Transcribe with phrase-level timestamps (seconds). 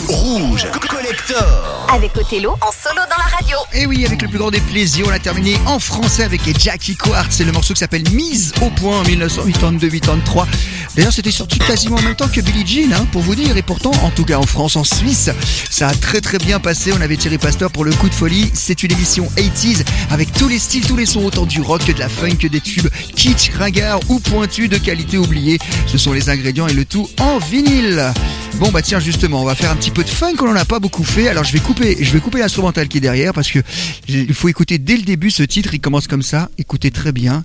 [0.09, 0.67] Rouge.
[0.89, 1.87] Collector.
[1.93, 3.57] Avec Othello en solo dans la radio.
[3.75, 6.97] Et oui, avec le plus grand des plaisirs, on a terminé en français avec Jackie
[6.97, 7.37] Quartz.
[7.37, 10.47] C'est le morceau qui s'appelle Mise au point en 1982-83.
[10.97, 13.57] D'ailleurs, c'était sorti quasiment en même temps que Billie Jean, hein, pour vous dire.
[13.57, 15.31] Et pourtant, en tout cas en France, en Suisse,
[15.71, 16.93] ça a très très bien passé.
[16.97, 18.51] On avait Thierry Pasteur pour le coup de folie.
[18.55, 21.93] C'est une émission 80s avec tous les styles, tous les sons, autant du rock que
[21.93, 25.59] de la funk, que des tubes kitsch, ringards ou pointus de qualité oubliée.
[25.87, 28.13] Ce sont les ingrédients et le tout en vinyle.
[28.57, 30.65] Bon bah tiens justement, on va faire un petit peu de funk, on n'en a
[30.65, 31.29] pas beaucoup fait.
[31.29, 33.61] Alors je vais couper, je vais couper l'instrumental qui est derrière parce que
[34.09, 35.73] il faut écouter dès le début ce titre.
[35.73, 36.51] Il commence comme ça.
[36.59, 37.45] Écoutez très bien.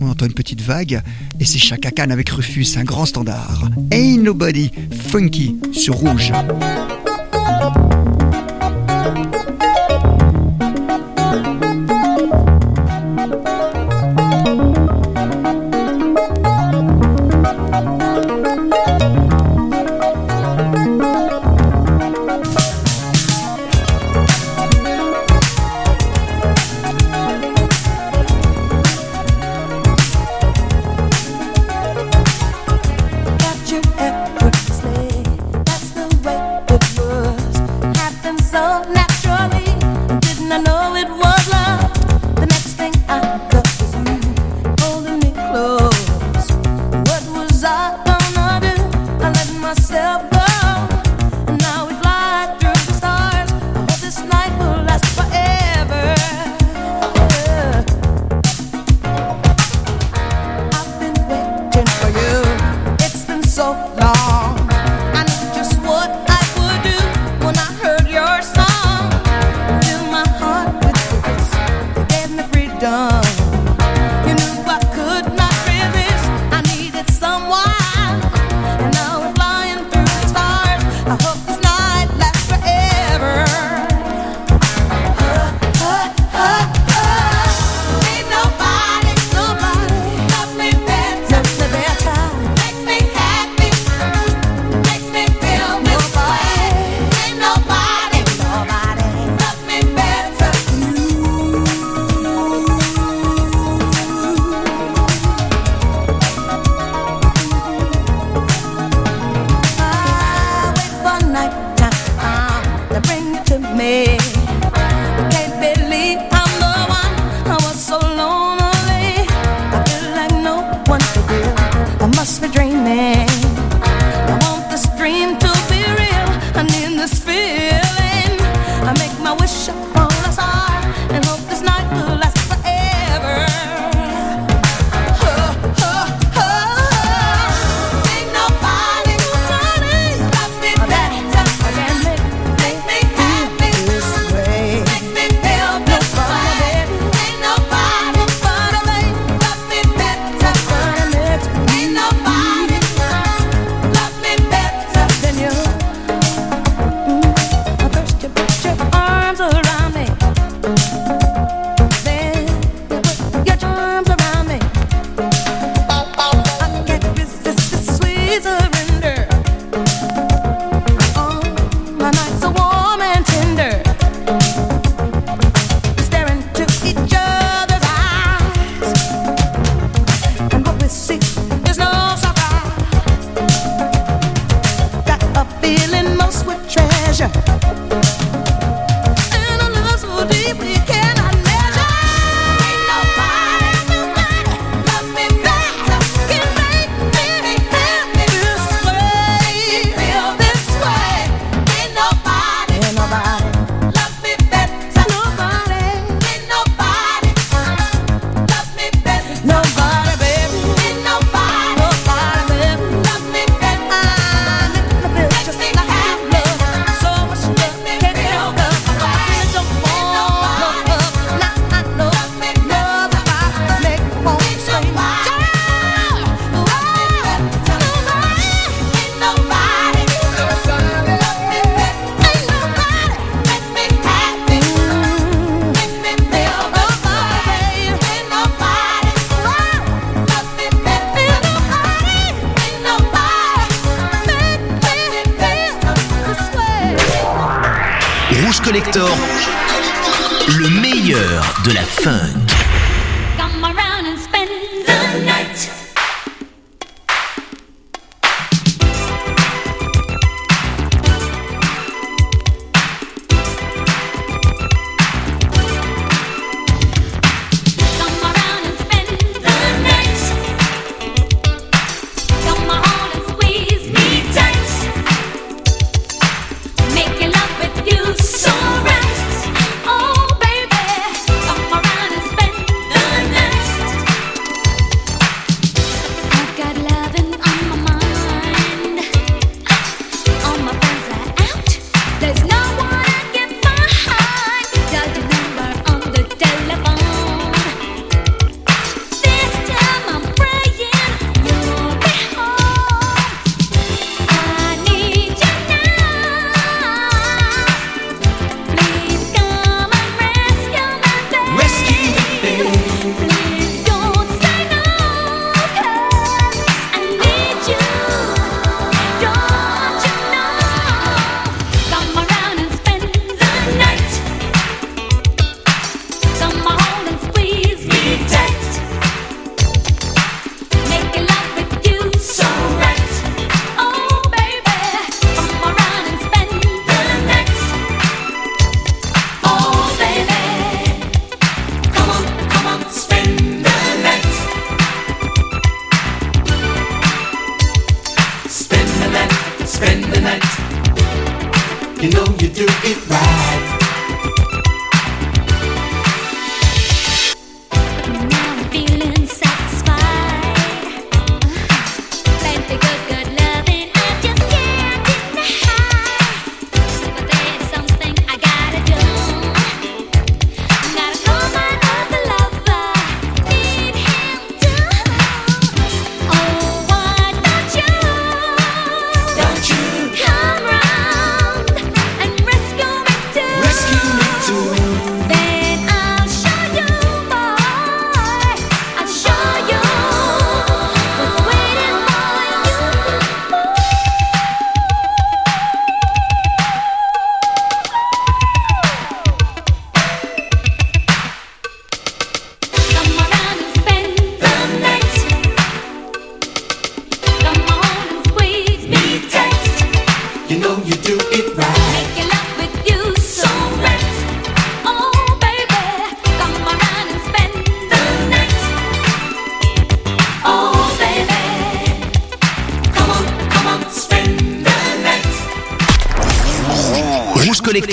[0.00, 1.02] On entend une petite vague
[1.38, 3.68] et c'est Chaka Khan avec Rufus, un grand standard.
[3.92, 4.70] Ain't Nobody
[5.08, 6.32] Funky sur Rouge.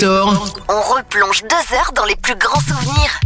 [0.04, 3.20] On replonge deux heures dans les plus grands souvenirs.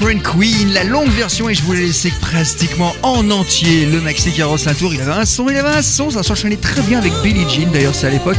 [0.00, 3.84] Queen, la longue version, et je vous l'ai laissé pratiquement en entier.
[3.84, 6.80] Le maxi Carlos Tour, il avait un son, il avait un son, ça s'enchaînait très
[6.82, 8.38] bien avec Billie Jean, d'ailleurs, c'est à l'époque.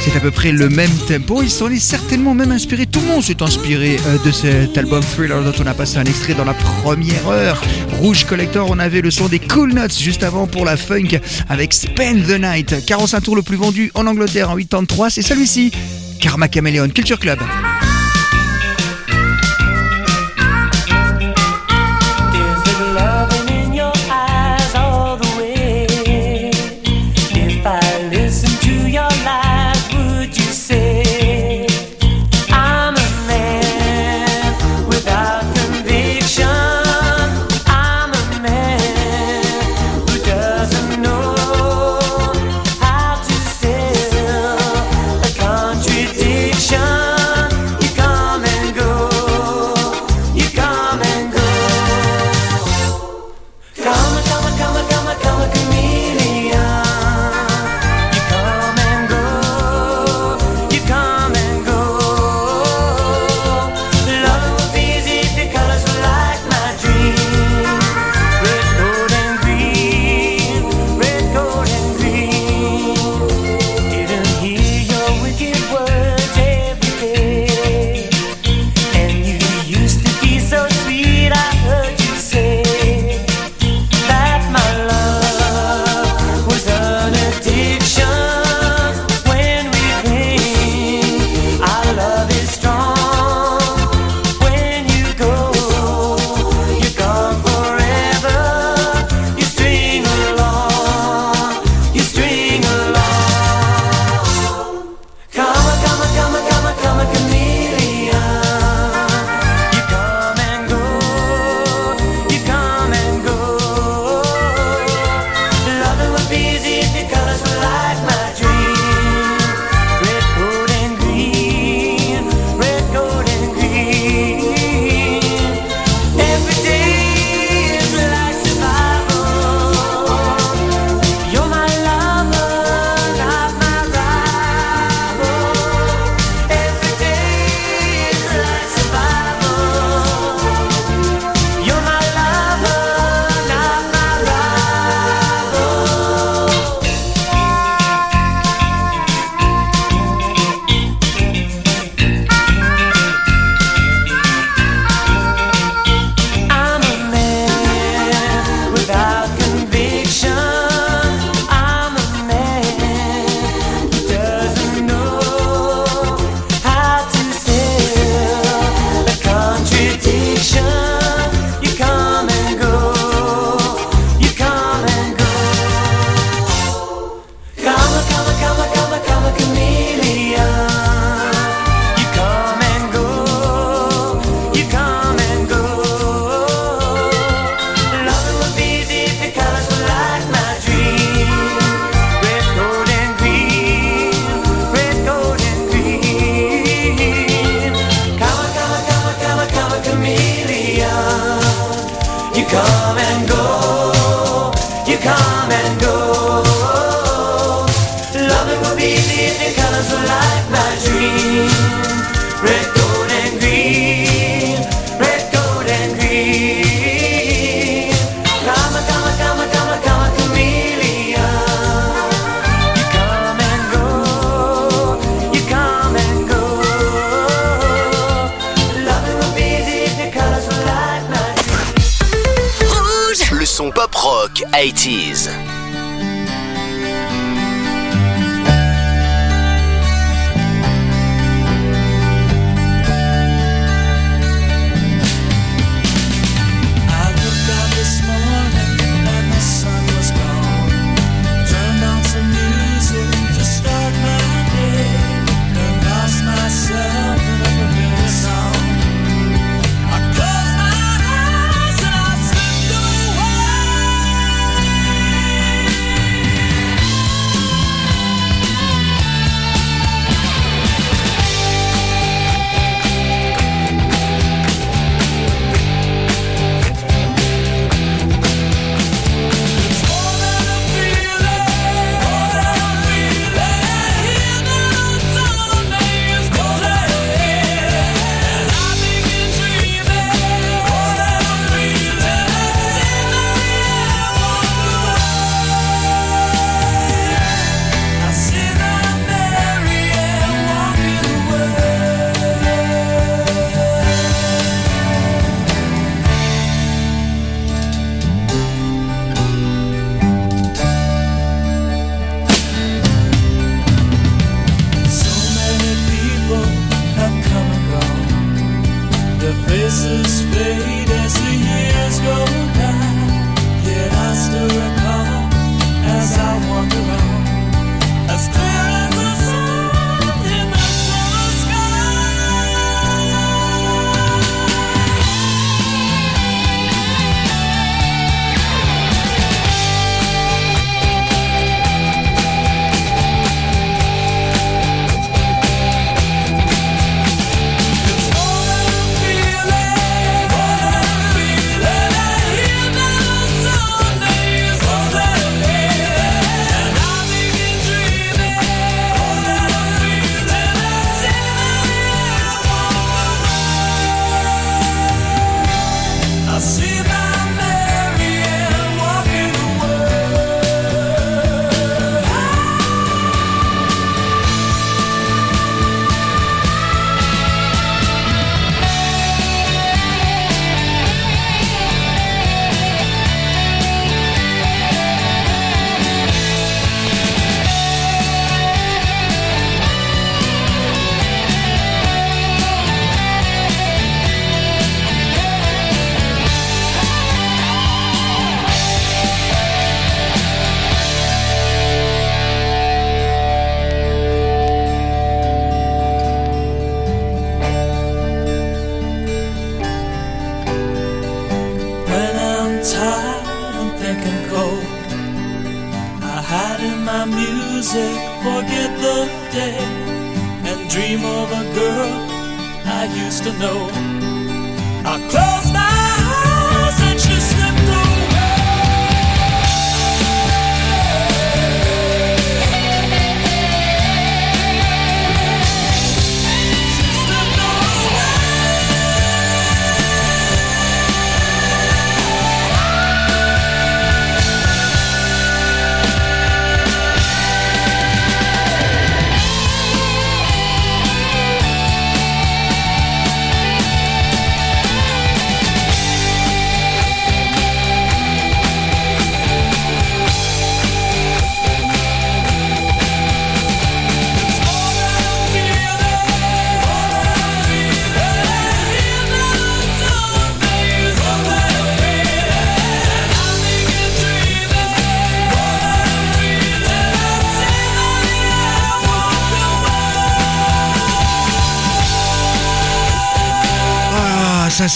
[0.00, 3.06] C'est à peu près le même tempo, il s'en est certainement même inspiré, tout le
[3.06, 6.44] monde s'est inspiré euh, de cet album Thriller dont on a passé un extrait dans
[6.44, 7.62] la première heure.
[8.00, 11.74] Rouge Collector, on avait le son des Cool Nuts juste avant pour la funk avec
[11.74, 12.84] Spend the Night.
[12.86, 15.70] 45 tours le plus vendu en Angleterre en 83, c'est celui-ci.
[16.20, 17.38] Karma Caméléon Culture Club.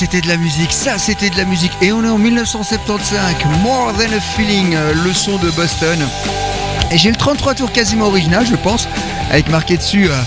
[0.02, 1.70] c'était de la musique, ça c'était de la musique.
[1.80, 5.96] Et on est en 1975, More Than a Feeling, euh, le son de Boston.
[6.90, 8.88] Et j'ai le 33 tours quasiment original, je pense,
[9.30, 10.20] avec marqué dessus euh,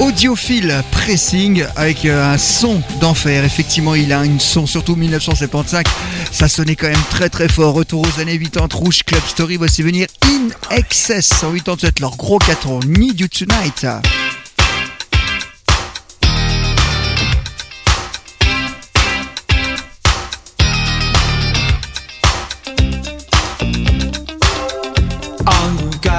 [0.00, 3.44] Audiophile Pressing, avec euh, un son d'enfer.
[3.44, 5.84] Effectivement, il a un son, surtout 1975.
[6.32, 7.74] Ça sonnait quand même très très fort.
[7.74, 12.40] Retour aux années 80, Rouge Club Story, voici venir In Excess en 87, leur gros
[12.40, 13.86] 4 ans, Need You Tonight.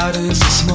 [0.07, 0.66] out is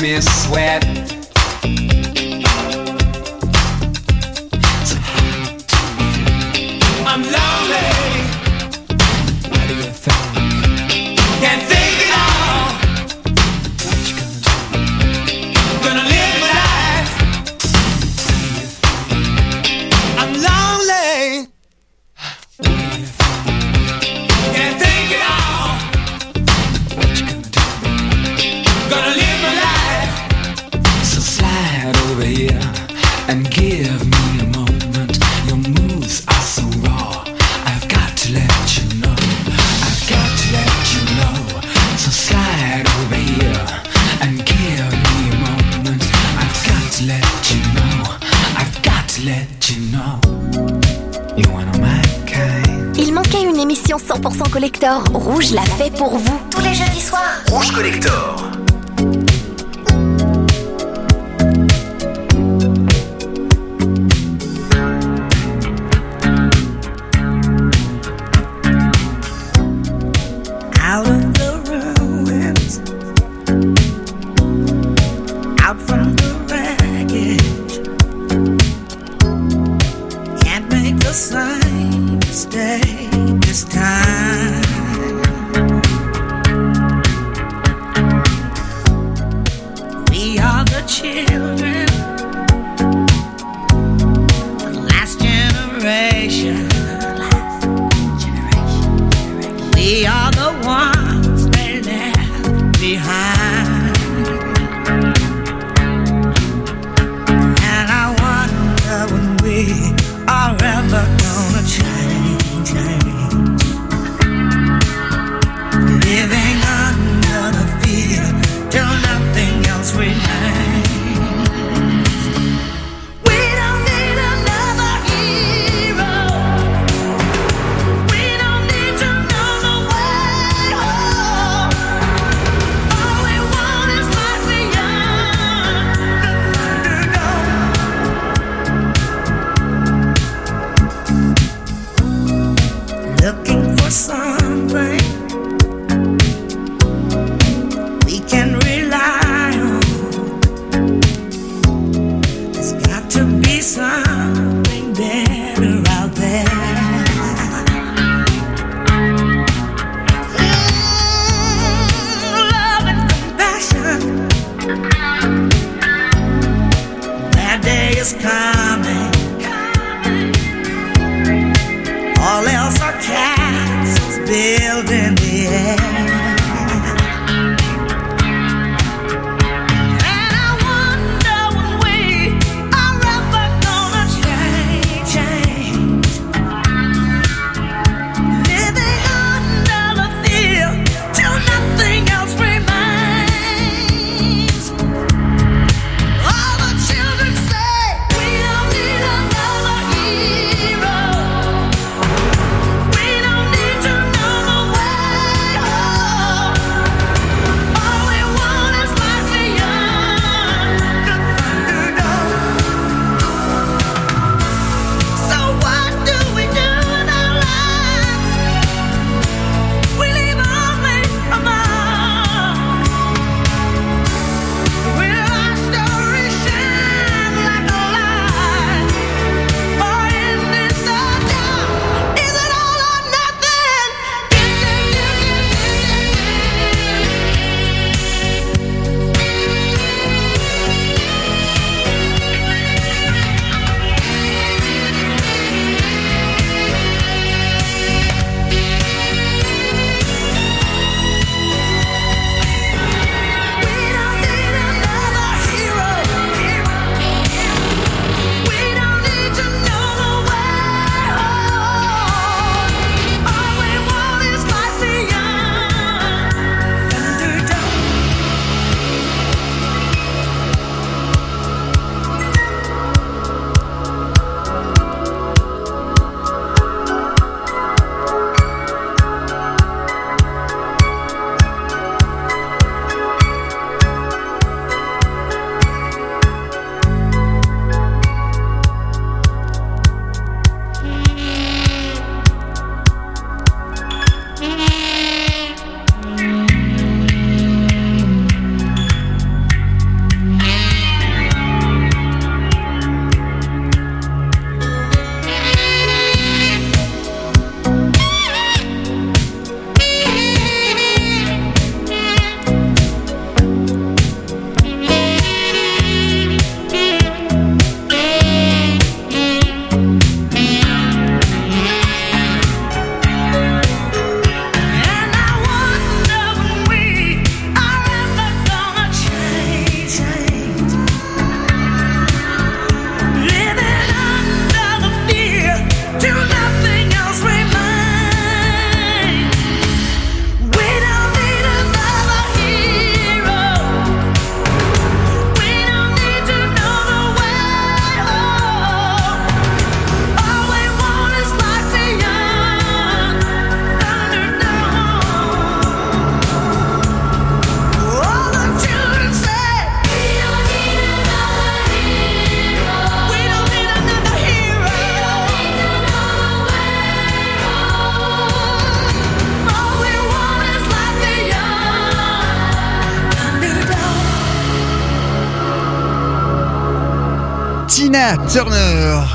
[0.00, 1.07] me sweat.
[55.98, 56.27] Pour vous.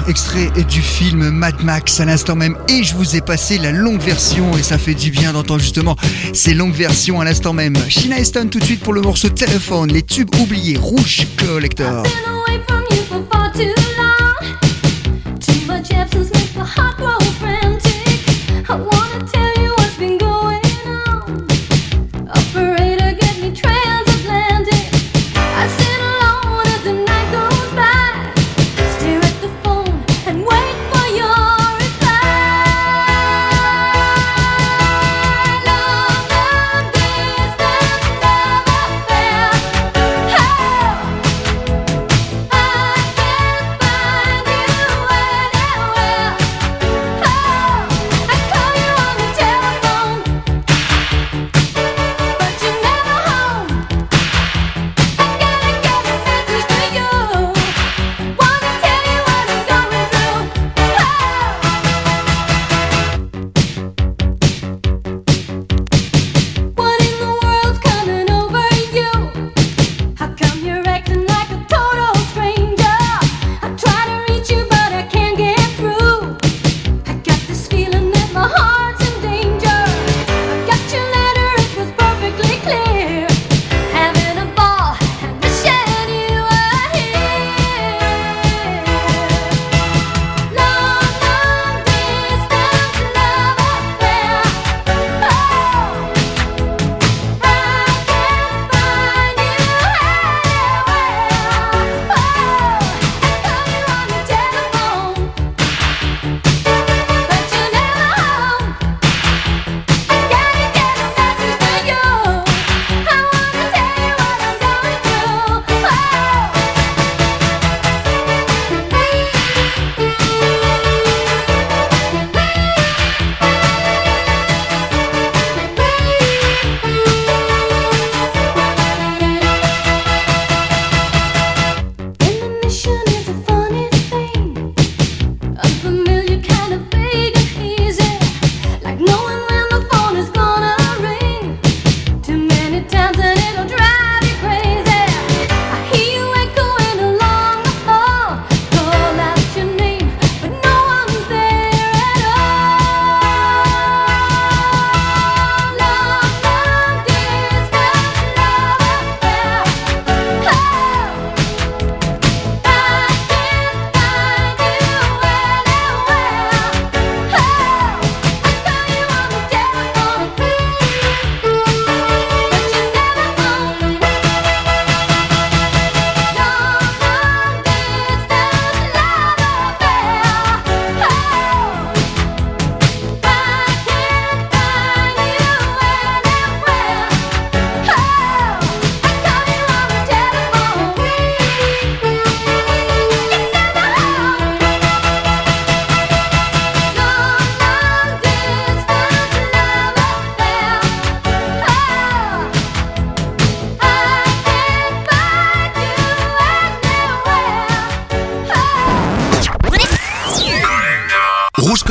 [0.08, 2.58] extrait du film Mad Max à l'instant même.
[2.70, 5.96] Et je vous ai passé la longue version, et ça fait du bien d'entendre justement
[6.34, 7.76] ces longues versions à l'instant même.
[7.90, 12.04] Sheena Easton tout de suite pour le morceau Téléphone, les tubes oubliés, Rouge Collector.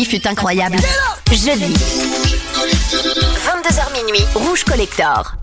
[0.00, 0.78] fut incroyable.
[1.30, 1.74] Jeudi.
[3.44, 5.41] 22h minuit, Rouge Collector.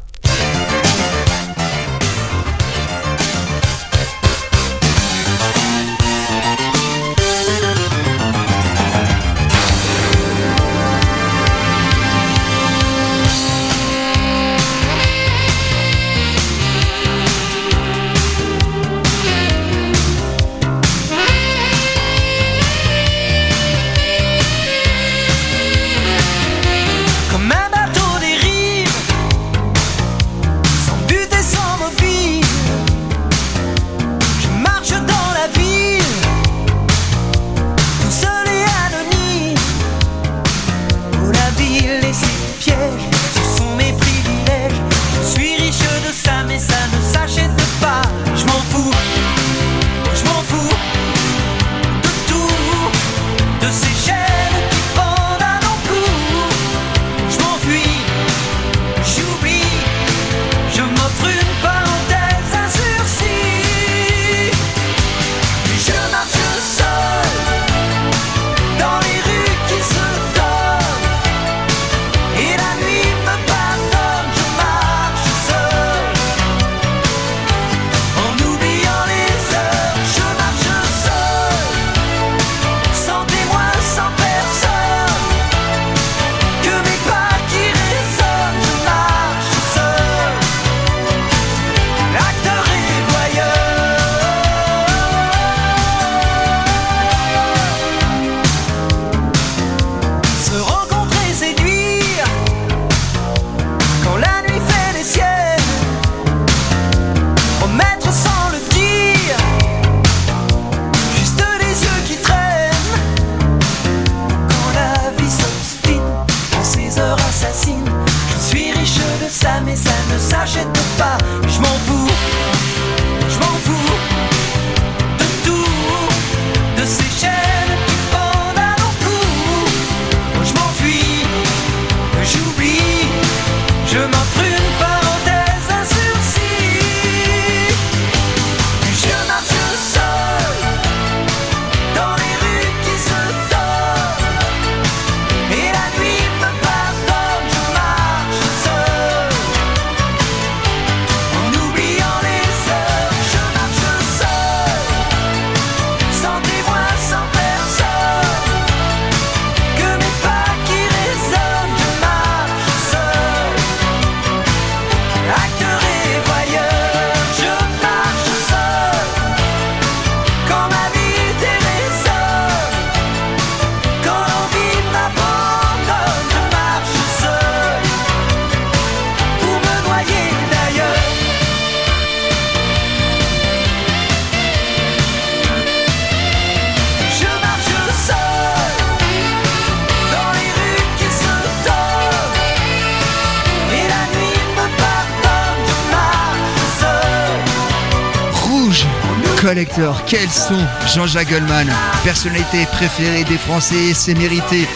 [199.50, 200.06] Collector.
[200.06, 201.68] Quels sont Jean-Jacques Goldman
[202.04, 204.68] Personnalité préférée des Français, c'est mérité.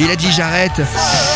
[0.00, 0.80] Il a dit j'arrête,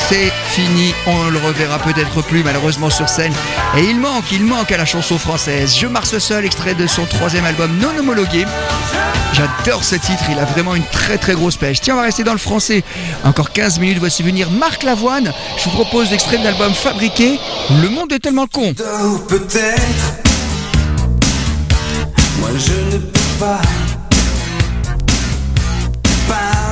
[0.08, 3.34] c'est fini, on le reverra peut-être plus malheureusement sur scène.
[3.76, 5.76] Et il manque, il manque à la chanson française.
[5.76, 8.46] Je marche seul, extrait de son troisième album non homologué.
[9.34, 11.82] J'adore ce titre, il a vraiment une très très grosse pêche.
[11.82, 12.84] Tiens, on va rester dans le français.
[13.22, 15.30] Encore 15 minutes, voici venir Marc Lavoine.
[15.58, 17.38] Je vous propose l'extrait de l'album Fabriqué.
[17.82, 18.72] Le monde est tellement con.
[23.38, 23.60] par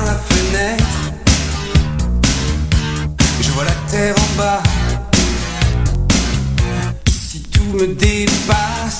[0.05, 0.83] la fenêtre.
[3.41, 4.63] Je vois la terre en bas.
[7.29, 8.97] Si tout me dépasse,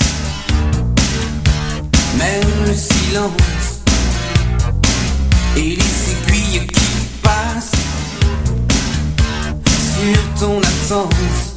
[2.16, 3.82] même le silence
[5.56, 7.72] et les aiguilles qui passent
[9.68, 11.56] sur ton absence.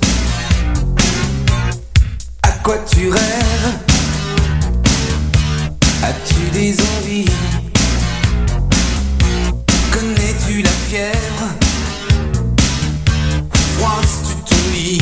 [2.44, 3.91] À quoi tu rêves?
[6.04, 7.26] As-tu des envies
[9.92, 11.48] Connais-tu la fièvre
[13.78, 15.02] Froisses-tu ton lit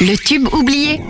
[0.00, 1.00] Le tube oublié.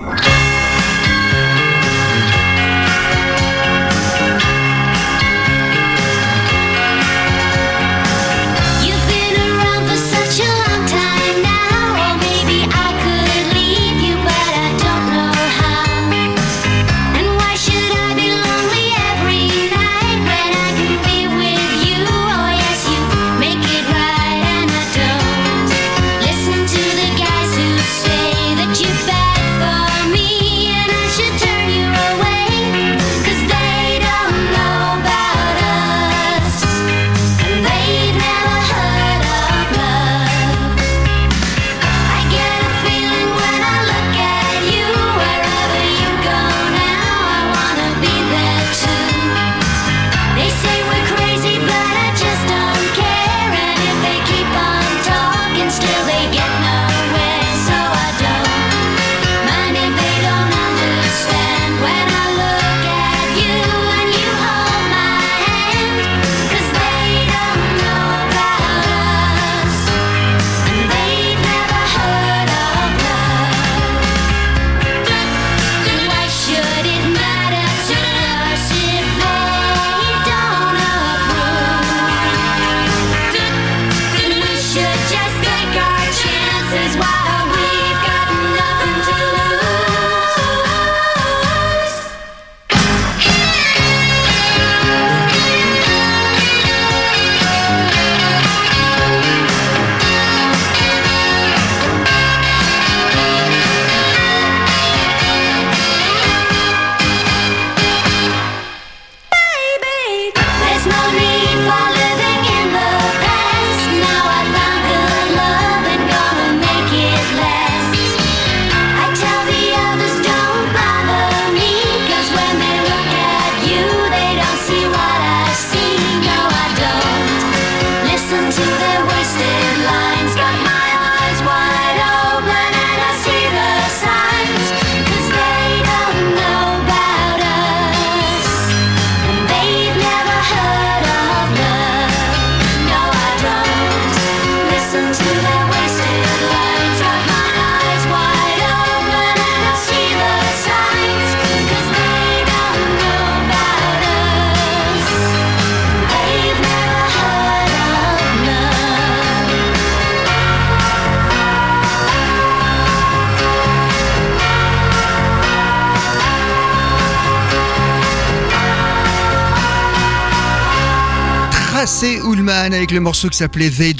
[172.48, 173.94] Avec le morceau qui s'appelait They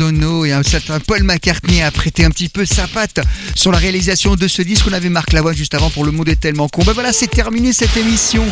[0.47, 3.21] et un certain Paul McCartney a prêté un petit peu sa patte
[3.55, 4.85] sur la réalisation de ce disque.
[4.91, 6.83] On avait Marc Lavoine juste avant pour Le Monde est tellement con.
[6.85, 8.45] Ben voilà, c'est terminé cette émission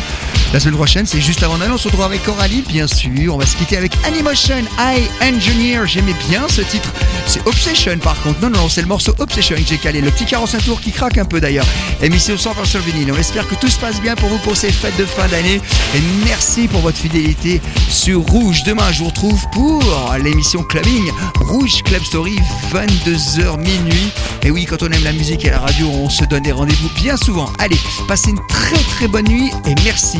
[0.51, 1.71] La semaine prochaine, c'est juste avant Noël.
[1.71, 3.35] On se retrouve avec Coralie, bien sûr.
[3.35, 5.85] On va se quitter avec Animotion, I Engineer.
[5.85, 6.91] J'aimais bien ce titre.
[7.27, 8.41] C'est Obsession, par contre.
[8.41, 10.01] Non, non, c'est le morceau Obsession que j'ai calé.
[10.01, 11.67] Le petit 45 tours qui craque un peu d'ailleurs.
[12.01, 13.11] Émission 100% sur le vinyle.
[13.11, 15.61] On espère que tout se passe bien pour vous pour ces fêtes de fin d'année.
[15.95, 18.63] Et merci pour votre fidélité sur Rouge.
[18.63, 19.83] Demain, je vous retrouve pour
[20.21, 21.11] l'émission Clubbing.
[21.41, 22.37] Rouge Club Story,
[22.71, 24.11] 22h minuit.
[24.41, 26.89] Et oui, quand on aime la musique et la radio, on se donne des rendez-vous
[26.95, 27.51] bien souvent.
[27.59, 30.19] Allez, passez une très très bonne nuit et merci.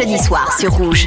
[0.00, 1.06] Jeudis soirs sur Rouge.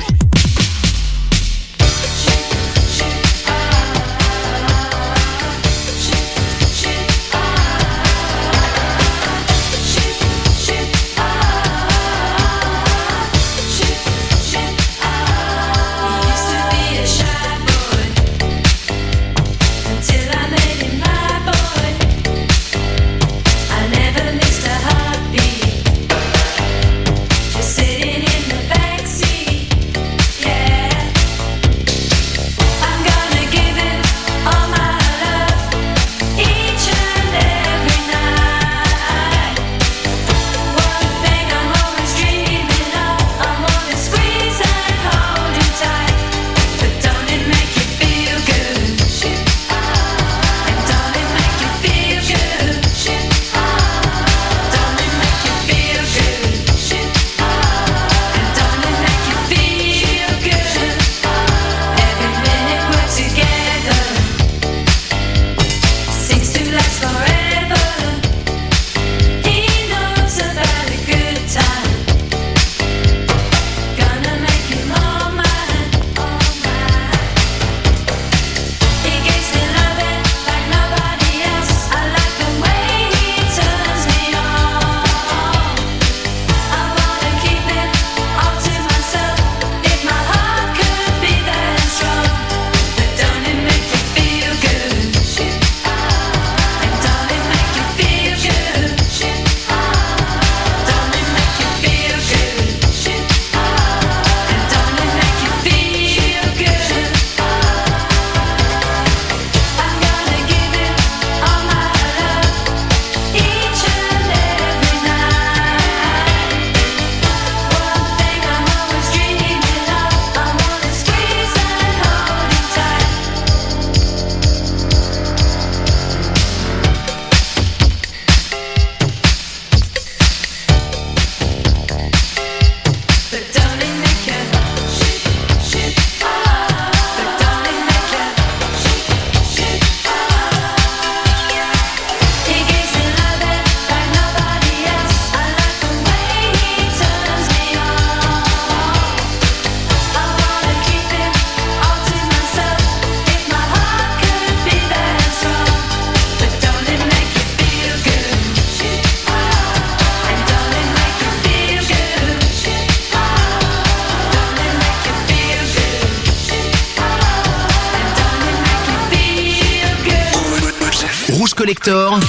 [171.29, 172.19] Rouge Collector.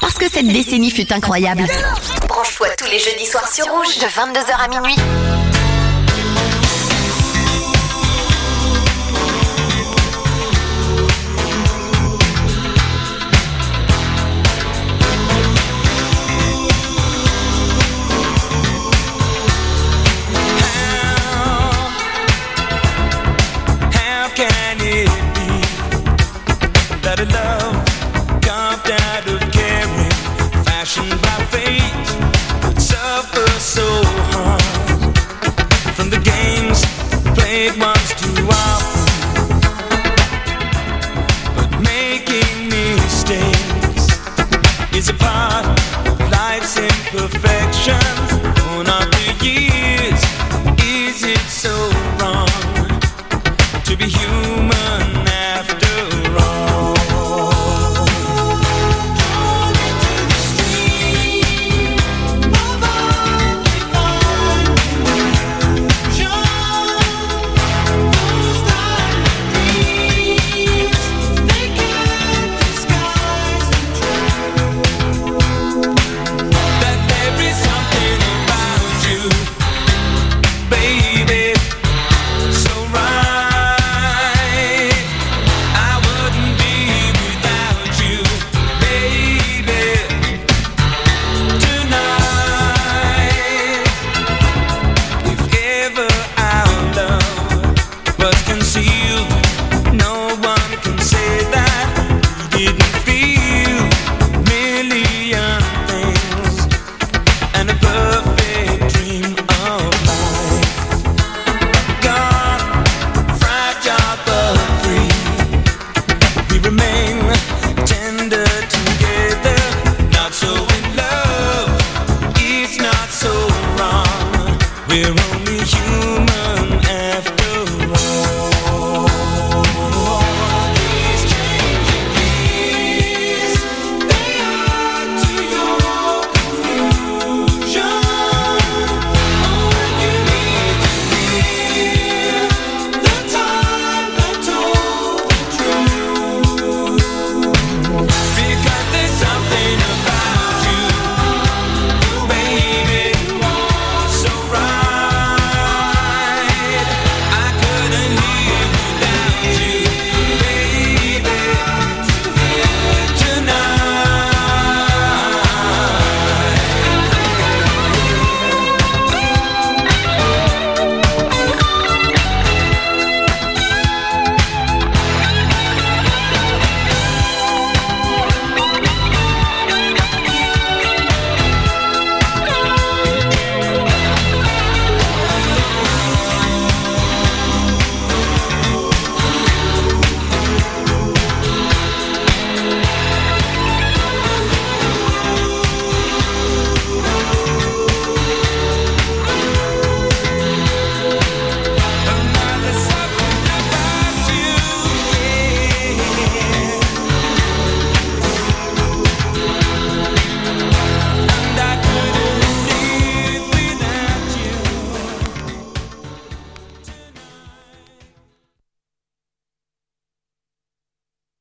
[0.00, 1.64] Parce que cette décennie fut incroyable.
[2.28, 4.96] Branche-toi tous les jeudis soirs sur Rouge de 22h à minuit.